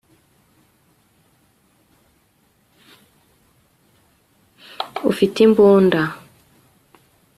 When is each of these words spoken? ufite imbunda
ufite 5.09 5.37
imbunda 5.47 6.01